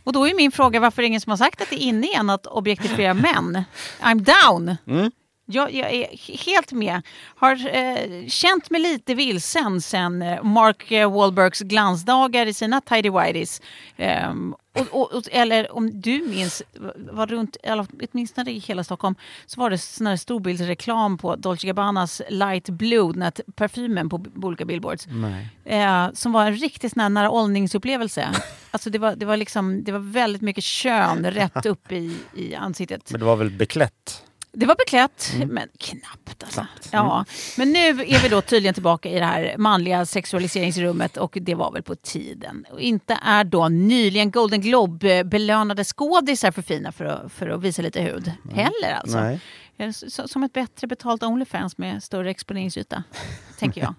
[0.07, 1.89] Och då är min fråga varför är det ingen som har sagt att det är
[1.89, 3.65] inne igen att objektifiera män.
[4.01, 4.77] I'm down!
[4.87, 5.11] Mm.
[5.47, 7.03] Jag, jag är helt med.
[7.37, 13.61] Har eh, känt mig lite vilsen sen eh, Mark Wahlbergs glansdagar i sina tidy whities.
[13.97, 16.63] Ehm, och, och, och, eller om du minns,
[16.97, 19.15] var runt, eller åtminstone i hela Stockholm,
[19.47, 24.19] så var det sån här storbildsreklam på Dolce Gabbanas Light Blue, den här parfymen på,
[24.19, 25.07] på olika billboards.
[25.65, 28.29] Eh, som var en riktigt sån här nära åldningsupplevelse.
[28.71, 32.55] Alltså det var, det, var liksom, det var väldigt mycket kön rätt upp i, i
[32.55, 33.11] ansiktet.
[33.11, 34.23] Men det var väl beklätt?
[34.59, 36.67] Det var beklätt, men knappt alltså.
[36.91, 37.25] Ja.
[37.59, 41.73] Men nu är vi då tydligen tillbaka i det här manliga sexualiseringsrummet och det var
[41.73, 42.67] väl på tiden.
[42.71, 47.83] Och inte är då nyligen Golden Globe-belönade skådisar för fina för att, för att visa
[47.83, 49.21] lite hud heller alltså.
[49.21, 49.41] Nej.
[50.27, 53.03] Som ett bättre betalt Onlyfans med större exponeringsyta,
[53.59, 53.95] tänker jag.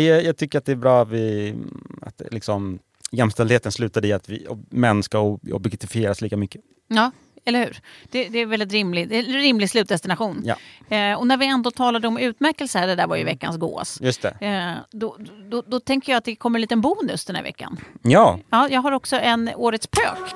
[0.00, 1.54] Jag, jag, tycker att det är bra att, vi,
[2.02, 2.78] att liksom,
[3.10, 6.60] jämställdheten slutade i att vi, män ska ob- objektifieras lika mycket.
[6.88, 7.10] Ja,
[7.44, 7.80] eller hur?
[8.10, 10.42] Det, det är väl ett rimligt, det är en rimlig slutdestination.
[10.44, 10.56] Ja.
[10.96, 13.98] Eh, och när vi ändå talade om utmärkelser, det där var ju veckans gås.
[14.00, 14.36] Just det.
[14.40, 15.16] Eh, då,
[15.50, 17.80] då, då tänker jag att det kommer en liten bonus den här veckan.
[18.02, 20.34] Ja, Ja, jag har också en Årets pök.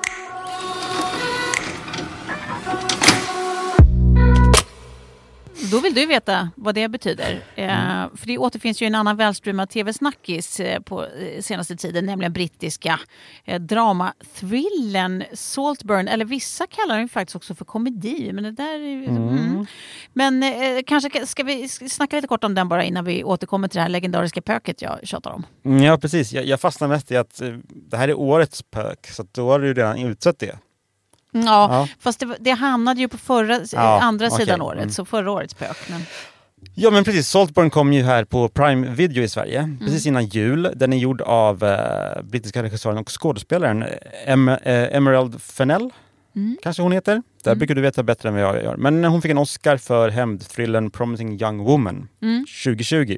[5.71, 7.43] Då vill du veta vad det betyder.
[7.55, 7.67] Eh,
[8.15, 12.99] för det återfinns ju en annan välstreamad tv-snackis eh, på eh, senaste tiden, nämligen brittiska
[13.45, 16.07] eh, dramathrillern Saltburn.
[16.07, 18.33] Eller vissa kallar den faktiskt också för komedi.
[18.33, 19.65] Men det där är, ju- mm.
[20.13, 20.49] Men eh,
[20.87, 23.89] kanske ska vi snacka lite kort om den bara innan vi återkommer till det här
[23.89, 25.45] legendariska pöket jag tjatar om.
[25.65, 26.33] Mm, ja precis.
[26.33, 29.59] Jag, jag fastnar mest i att eh, det här är årets pök, så då har
[29.59, 30.57] du redan utsett det.
[31.31, 31.87] Ja, Ja.
[31.99, 34.37] fast det, det hamnade ju på förra, Ja, andra okej.
[34.45, 34.89] sidan året, Mm.
[34.89, 35.77] så förra årets pök.
[35.89, 36.01] Men,
[36.75, 39.77] Ja men precis, Saltburn kom ju här på Prime Video i Sverige, Mm.
[39.79, 40.71] precis innan jul.
[40.75, 43.89] Den är gjord av eh, brittiska regissören och skådespelaren eh,
[44.25, 45.89] em, eh, Emerald Fennell,
[46.35, 46.57] Mm.
[46.63, 47.21] kanske hon heter.
[47.43, 48.75] Där brukar du veta bättre än vad jag gör.
[48.77, 52.45] Men hon fick en Oscar för hämndthrillern Promising Young Woman Mm.
[52.63, 53.17] 2020.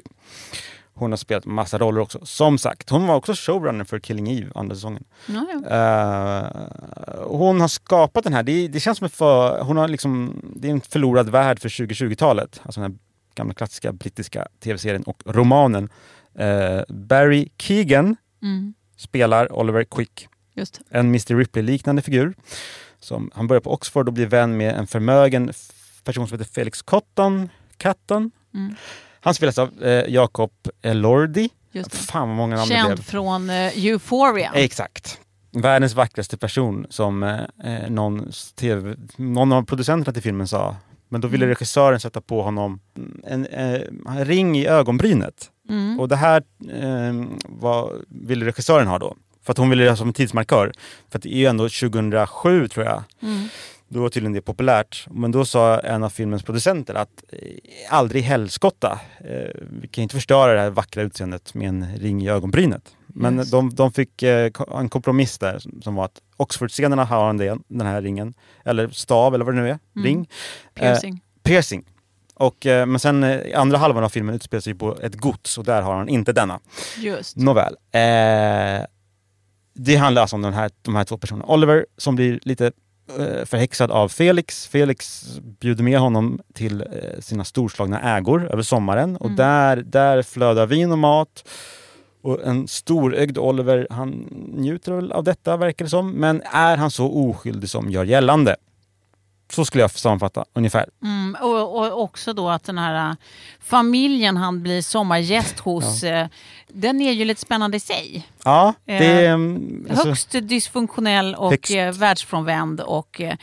[1.02, 2.26] Hon har spelat massa roller också.
[2.26, 5.04] Som sagt, hon var också showrunner för Killing Eve, andra säsongen.
[5.26, 5.70] Ja, ja.
[5.70, 10.68] Eh, hon har skapat den här, det, det känns som för, hon har liksom, det
[10.68, 12.60] är en förlorad värld för 2020-talet.
[12.64, 12.98] Alltså den här
[13.34, 15.88] gamla klassiska brittiska tv-serien och romanen.
[16.34, 20.28] Eh, Barry Keegan Mm, spelar Oliver Quick,
[20.90, 22.34] en Mr Ripley-liknande figur.
[22.98, 25.52] Som, han börjar på Oxford och blir vän med en förmögen
[26.04, 27.48] person som heter Felix Cotton.
[27.82, 28.30] Cotton.
[28.54, 28.74] Mm.
[29.24, 30.50] Han spelas av eh, Jacob
[30.82, 31.48] Elordi.
[31.72, 31.94] Just.
[31.94, 32.84] Fan vad många namn det blev.
[32.86, 34.52] Känd från eh, Euphoria.
[34.54, 35.18] Exakt.
[35.50, 40.76] Världens vackraste person som eh, eh, någon, TV, någon av producenterna till filmen sa.
[41.08, 41.54] Men då ville Mm.
[41.54, 42.80] regissören sätta på honom
[43.26, 45.50] en, eh, en ring i ögonbrynet.
[45.68, 46.00] Mm.
[46.00, 49.16] Och det här eh, vad ville regissören ha då.
[49.44, 50.72] För att hon ville det som en tidsmarkör.
[51.10, 53.02] För det är ju ändå 2007 tror jag.
[53.22, 53.48] Mm.
[53.92, 55.06] Då var tydligen det populärt.
[55.10, 57.38] Men då sa en av filmens producenter att eh,
[57.90, 59.00] aldrig helskotta.
[59.20, 62.96] Eh, vi kan inte förstöra det här vackra utseendet med en ring i ögonbrynet.
[63.06, 63.50] Men Just.
[63.50, 68.02] de, de fick eh, en kompromiss där som- var att Oxford-scenerna har del, den här
[68.02, 68.34] ringen.
[68.64, 69.78] Eller stav eller vad det nu är.
[69.96, 70.04] Mm.
[70.06, 70.28] Ring.
[70.74, 71.20] Piercing.
[71.42, 71.84] Piercing.
[72.34, 75.64] Och, eh, men sen eh, andra halvan av filmen utspelar sig på ett gods och
[75.64, 76.60] där har han inte denna.
[76.98, 77.36] Just.
[77.36, 77.76] Nåväl.
[77.92, 78.86] Eh,
[79.74, 81.46] det handlar alltså om den här, de här två personerna.
[81.46, 82.72] Oliver som blir lite eh,
[83.46, 84.66] förhäxad av Felix.
[84.66, 85.24] Felix
[85.60, 89.36] bjuder med honom till eh, sina storslagna ägor över sommaren och Mm.
[89.36, 91.48] där, där flödar vin och mat.
[92.22, 94.10] Och en storögd Oliver, han
[94.56, 96.10] njuter väl av detta verkar det som.
[96.10, 98.56] Men är han så oskyldig som gör gällande?
[99.52, 100.86] Så skulle jag sammanfatta ungefär.
[101.02, 103.14] Mm, och, och också då att den här äh,
[103.60, 106.26] familjen han blir sommargäst hos, äh,
[106.68, 108.28] den är ju lite spännande i sig.
[108.44, 108.94] Ja, det
[109.26, 111.74] Eh, mm, alltså- Högst dysfunktionell och Högst.
[111.74, 112.80] eh, världsfrånvänd.
[112.80, 113.36] Och, eh,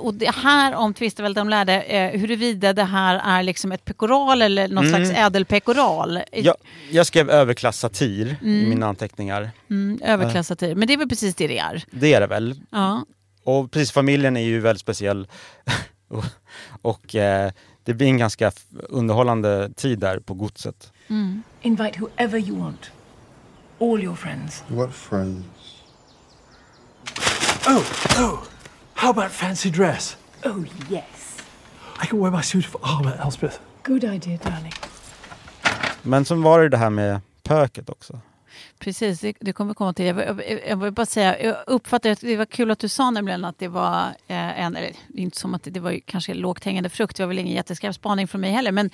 [0.00, 4.42] och det här omtvistar väl de lärde eh, huruvida det här är liksom ett pekoral
[4.42, 5.04] eller något Mm.
[5.06, 6.20] slags ädelpekoral.
[6.32, 6.54] jag,
[6.90, 8.68] jag skrev överklass satir i Mm.
[8.70, 9.50] mina anteckningar.
[9.70, 10.74] Mm, överklassatir.
[10.74, 11.84] Men det är väl precis det det är.
[11.90, 12.60] Det är det väl.
[12.70, 13.04] Ja.
[13.44, 15.28] Och precis, familjen är ju väldigt speciell.
[16.08, 16.24] och
[16.82, 17.50] och eh,
[17.82, 18.52] det blir en ganska
[18.88, 20.92] underhållande tid där på godset.
[21.08, 21.42] Mm.
[21.62, 22.90] Invite whoever you want.
[23.80, 24.64] All your friends.
[24.68, 25.44] What friends?
[27.66, 27.82] Oh,
[28.18, 28.38] oh!
[28.94, 30.16] How about fancy dress?
[30.44, 31.38] Oh, yes.
[32.02, 33.60] I can wear my suit of armor, Elspeth.
[33.82, 34.72] Good idea, darling.
[36.02, 38.20] Men sen var det det här med pöket också.
[38.84, 40.04] Precis, det, det kommer komma till.
[40.06, 43.10] Jag, vill- jag, vill- bara säga, jag uppfattar att det var kul att du sa
[43.10, 46.64] nämligen att det var eh, en, eller inte som att det, det var kanske lågt
[46.64, 48.90] hängande frukt, det var väl ingen jätteskarp spaning från mig heller, men,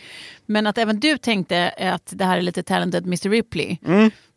[0.47, 3.77] men att även du tänkte att det här är lite talented Mr Ripley.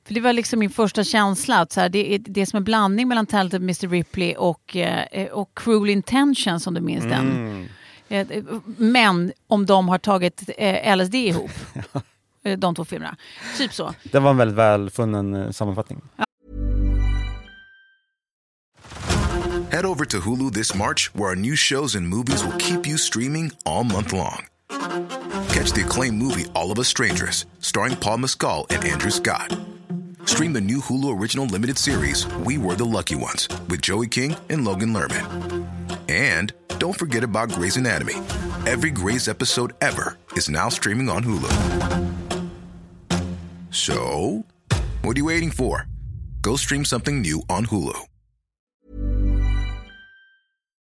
[0.07, 2.57] För det var liksom min första känsla, att så här, det är det är som
[2.57, 7.31] en blandning mellan talented Mr Ripley och, eh, och Cruel Intentions om du minns den.
[7.31, 7.67] Mm.
[8.09, 8.43] Eh,
[8.77, 10.43] Men om de har tagit
[10.97, 11.51] LSD ihop,
[12.43, 13.17] de två filmerna.
[13.57, 13.93] Typ så.
[14.03, 16.01] Det var en väldigt välfunnen eh, sammanfattning.
[19.71, 22.95] Head over to Hulu this March, where our new shows and movies will keep you
[22.97, 24.45] streaming all month long.
[25.49, 29.57] Catch the acclaimed movie All of Us Strangers, starring Paul Mescal and Andrew Scott.
[30.25, 34.35] Stream the new Hulu original limited series We Were the Lucky Ones with Joey King
[34.49, 35.25] and Logan Lerman.
[36.07, 38.15] And don't forget about Grey's Anatomy.
[38.67, 42.32] Every Grey's episode ever is now streaming on Hulu.
[43.73, 44.43] So,
[45.01, 45.87] what are you waiting for?
[46.41, 47.97] Go stream something new on Hulu.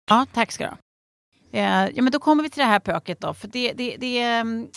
[0.10, 0.78] Ja, tack ska du ha.
[1.52, 3.34] Eh, ja, men då kommer vi till det här pöket då.
[3.34, 4.68] För det, det, det, ehm,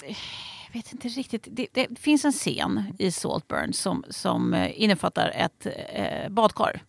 [0.73, 1.49] jag vet inte riktigt.
[1.51, 6.83] Det, det finns en scen i Saltburn som, som eh, innefattar ett eh, badkar.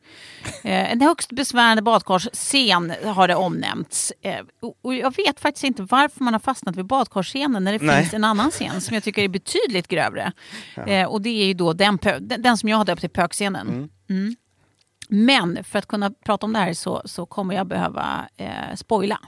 [0.64, 4.14] Eh, en högst besvärande badkarsscen har det omnämnts.
[4.22, 7.86] Eh, och, och jag vet faktiskt inte varför man har fastnat vid badkarsscenen när det
[7.86, 8.02] Nej.
[8.02, 10.32] finns en annan scen som jag tycker är betydligt grövre.
[10.88, 13.90] Eh, och det är ju då den, den, den som jag har döpt till pökscenen.
[14.10, 14.36] Mm.
[15.10, 19.20] Men för att kunna prata om det här så, så kommer jag behöva eh, spoila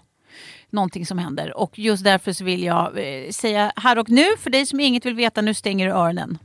[0.74, 1.58] någonting som händer.
[1.58, 5.06] Och just därför så vill jag eh, säga här och nu, för dig som inget
[5.06, 6.38] vill veta, nu stänger du öronen.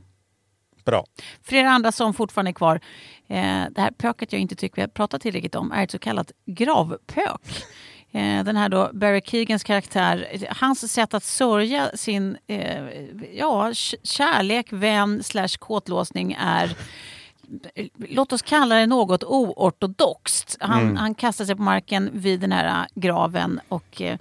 [0.85, 1.05] Bra.
[1.43, 2.75] För er andra som fortfarande är kvar,
[3.27, 5.99] eh, det här pöket jag inte tycker vi har pratat tillräckligt om är ett så
[5.99, 7.41] kallat gravpök.
[8.11, 12.37] Eh, den här då Barry Keegans karaktär, hans sätt att sörja sin
[13.33, 13.71] ja,
[14.03, 16.75] kärlek, vän slash kåtlåsning är
[18.09, 20.57] Låt oss kalla det något oortodoxt.
[20.59, 20.95] Han, Mm.
[20.95, 24.17] han kastar sig på marken vid den här eh, graven och eh,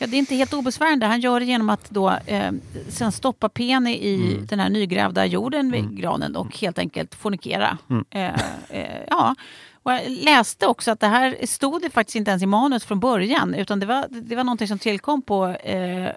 [0.00, 1.06] Ja, det är inte helt obesvärande.
[1.06, 2.52] Han gör det genom att då, eh,
[2.88, 4.46] sen stoppa Penny i Mm.
[4.46, 7.78] den här nygrävda jorden vid granen och helt enkelt fornikera.
[7.90, 8.04] Mm.
[8.10, 9.34] Eh, eh, ja.
[9.82, 13.00] Och jag läste också att det här stod det faktiskt inte ens i manus från
[13.00, 16.08] början utan det var, det var någonting som tillkom på eh,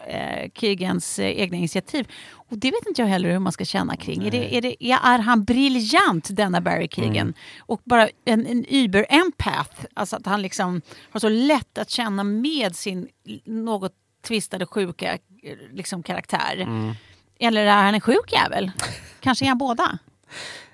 [0.55, 2.07] Keegans egna initiativ.
[2.51, 4.27] Och det vet inte jag heller hur man ska känna kring.
[4.27, 7.15] Är, det, är, det, är han briljant denna Barry Keegan?
[7.15, 7.33] Mm.
[7.59, 12.75] Och bara en, en über-empath, alltså att han liksom har så lätt att känna med
[12.75, 13.07] sin
[13.45, 13.93] något
[14.27, 16.57] tvistade sjuka eh, liksom, karaktär.
[16.57, 16.93] Mm.
[17.39, 18.71] Eller är han en sjuk jävel?
[19.19, 19.99] Kanske är han båda?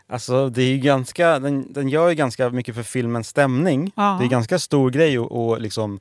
[0.10, 3.92] Alltså det är ju ganska, den, den gör ju ganska mycket för filmens stämning.
[3.96, 4.18] Ja.
[4.20, 6.00] Det är ganska stor grej och, och liksom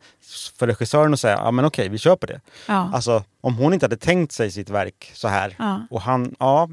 [0.59, 2.41] för regissören att säga, ja men okej vi på det.
[2.69, 2.91] Ja.
[2.95, 5.81] Alltså om hon inte hade tänkt sig sitt verk så här Ja.
[5.91, 6.69] och han, ja.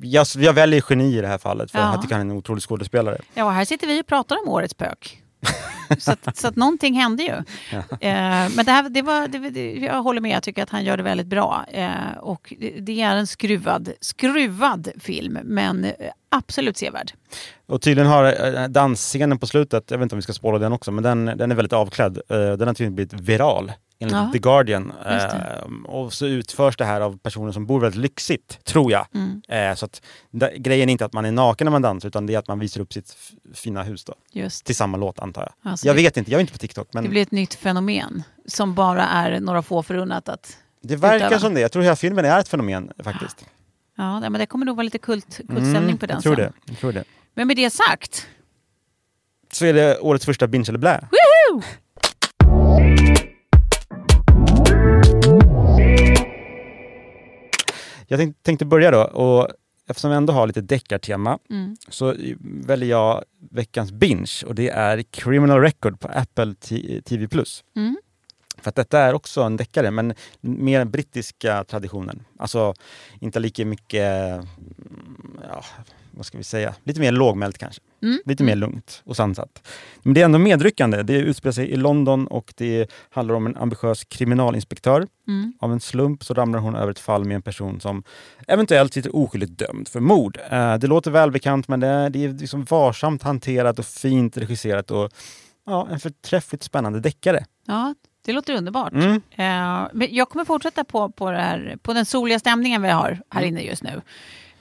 [0.00, 1.92] Jag, jag väljer geni i det här fallet för Ja.
[1.92, 3.18] jag tycker han är en otrolig skådespelare.
[3.34, 5.22] Ja, och här sitter vi och pratar om årets pök.
[5.98, 7.34] så, att, så att någonting hände ju.
[8.00, 10.84] Eh, men det här, det var, det, det, jag håller med, jag tycker att han
[10.84, 11.64] gör det väldigt bra.
[11.72, 15.92] Eh, och det, är en skruvad, skruvad film, men eh,
[16.28, 17.12] absolut sevärd.
[17.66, 20.72] Och tydligen har eh, dansscenen på slutet, jag vet inte om vi ska spåra den
[20.72, 22.16] också, men den, den är väldigt avklädd.
[22.28, 24.30] Eh, Den har tydligen blivit viral enligt Ja.
[24.32, 24.92] The Guardian.
[25.04, 25.62] Det.
[25.66, 29.06] Eh, Och så utförs det här av personer som bor väldigt lyxigt, tror jag.
[29.14, 29.42] Mm.
[29.48, 32.26] Eh, Så att da- grejen är inte att man är naken när man dansar, utan
[32.26, 33.16] det är att man visar upp sitt
[33.54, 34.14] fina hus då.
[34.32, 34.64] Just.
[34.64, 35.70] Till samma låt antar jag.
[35.70, 36.88] Alltså jag det- vet inte, jag är inte på TikTok.
[36.92, 41.16] Men Det det, blir ett nytt fenomen som bara är några få förunnat att verkar
[41.26, 41.38] utöva.
[41.38, 41.60] som det.
[41.60, 43.44] Jag tror hela filmen är ett fenomen faktiskt.
[43.96, 46.44] Ja, men det kommer nog vara lite kult, kultställning på den Mm, jag tror sen.
[46.44, 46.52] det.
[46.72, 47.04] Jag tror det.
[47.34, 48.26] Men med det sagt,
[49.52, 51.08] Så är det årets första binge eller blä.
[51.10, 51.62] woohoo!
[58.12, 59.48] Jag tänk, tänkte börja då och
[59.88, 61.76] eftersom vi ändå har lite deckartema Mm.
[61.88, 66.54] så väljer jag veckans binge och det är Criminal Record på Apple
[67.04, 67.28] TV+.
[67.76, 67.96] Mm.
[68.58, 72.24] För att detta är också en deckare men mer den brittiska traditionen.
[72.38, 72.74] Alltså
[73.20, 74.40] inte lika mycket,
[75.48, 75.64] ja,
[76.12, 77.82] vad ska vi säga, lite mer lågmält kanske.
[78.02, 78.18] Mm.
[78.24, 79.68] Lite mer lugnt och sansat.
[80.02, 81.02] Men det är ändå medryckande.
[81.02, 85.06] Det utspelar sig i London och det handlar om en ambitiös kriminalinspektör.
[85.28, 85.52] Mm.
[85.60, 88.02] Av en slump så ramlar hon över ett fall med en person som
[88.48, 90.38] eventuellt sitter oskyldigt dömd för mord.
[90.50, 94.90] Eh, det låter välbekant men det är, det är liksom varsamt hanterat och fint regisserat
[94.90, 95.10] och
[95.66, 97.44] ja, en förträffligt spännande deckare.
[97.66, 97.94] Ja,
[98.24, 98.92] det låter underbart.
[98.92, 99.14] Mm.
[99.14, 103.42] Eh, men jag kommer fortsätta på, på, här, på den soliga stämningen vi har här
[103.42, 103.48] Mm.
[103.48, 104.00] inne just nu.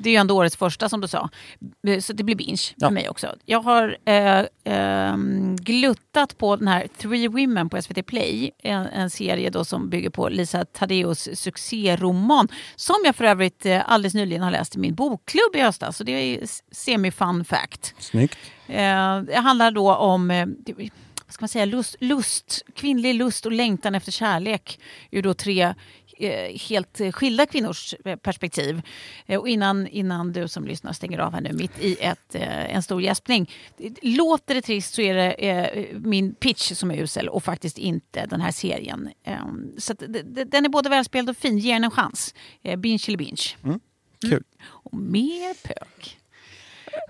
[0.03, 1.29] Det är ju ändå årets första som du sa.
[1.87, 2.87] Eh, Så det blir binge Ja.
[2.87, 3.35] för mig också.
[3.45, 8.51] Jag har eh, ehm, gluttat på den här Three Women på SVT Play.
[8.63, 12.47] En, en serie då som bygger på Lisa Tadeus succéroman.
[12.75, 15.97] Som jag för övrigt eh, alldeles nyligen har läst i min bokklubb i höstas.
[15.97, 16.39] Så det är
[16.71, 17.95] semi-fun fact.
[17.99, 18.37] Snyggt.
[18.67, 20.45] Eh, det handlar då om eh,
[21.29, 24.79] ska man säga, lust, lust, kvinnlig lust och längtan efter kärlek
[25.11, 25.73] ur då tre eh,
[26.69, 28.82] helt eh, skilda kvinnors eh, perspektiv.
[29.26, 32.84] Eh, och innan, innan du som lyssnar stänger av här nu mitt i ett, en
[32.84, 33.52] stor gäspning.
[34.02, 38.41] Låter det trist så är det min pitch som är usel och faktiskt inte den
[38.41, 39.10] här serien.
[39.24, 39.45] Eh,
[39.78, 42.34] så den är både välspelad och fin, ge den en chans.
[42.78, 43.56] Binge eller binge.
[44.30, 44.43] Kul.
[44.63, 46.20] Och mer pök.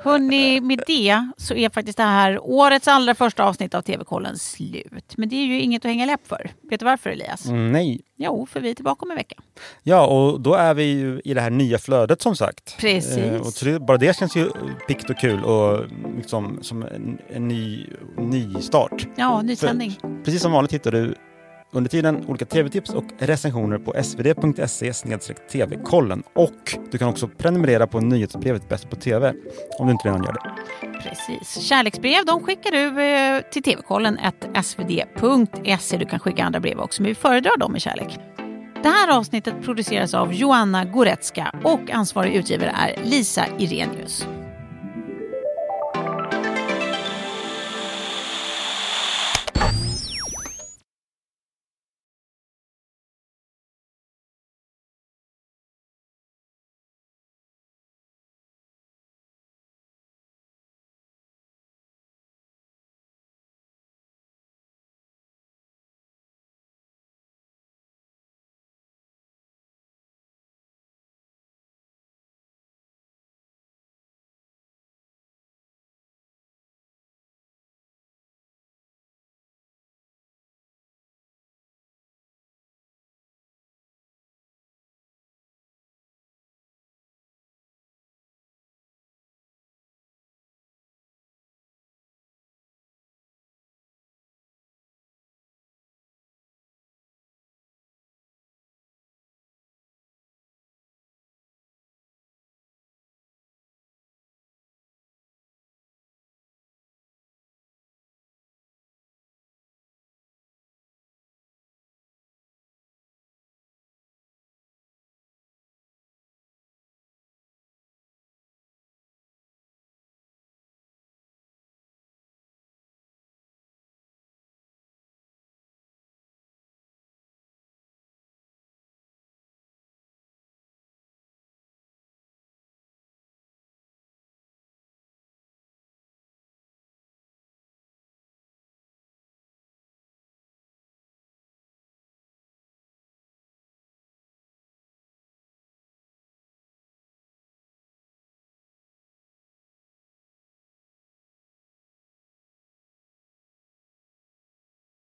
[0.03, 5.13] Hörni, med det så är faktiskt det här årets allra första avsnitt av TV-kollen slut.
[5.17, 6.51] Men det är ju inget att hänga läpp för.
[6.69, 7.45] Vet du varför Elias?
[7.45, 8.01] Mm, nej.
[8.17, 9.35] Jo, för vi är tillbaka om en vecka.
[9.83, 12.77] Ja, och då är vi ju i det här nya flödet som sagt.
[12.77, 13.17] Precis.
[13.17, 14.49] Eh, och det, bara det känns ju
[14.87, 15.85] pikt och kul och
[16.17, 17.87] liksom som en, en ny,
[18.17, 19.07] ny start.
[19.15, 19.97] Ja, nytändning.
[20.25, 21.15] Precis som vanligt hittar du
[21.71, 24.93] under tiden olika tv-tips och recensioner på svd.se
[25.51, 26.23] tv-kollen.
[26.33, 29.33] Och du kan också prenumerera på nyhetsbrevet Bäst på TV
[29.79, 30.51] om du inte redan gör det.
[31.03, 31.63] Precis.
[31.63, 34.17] Kärleksbrev de skickar du till till tvkollen
[34.63, 35.97] svd.se.
[35.97, 38.19] Du kan skicka andra brev också, men vi föredrar dem med kärlek.
[38.83, 44.27] Det här avsnittet produceras av Joanna Goretzka och ansvarig utgivare är Lisa Irenius.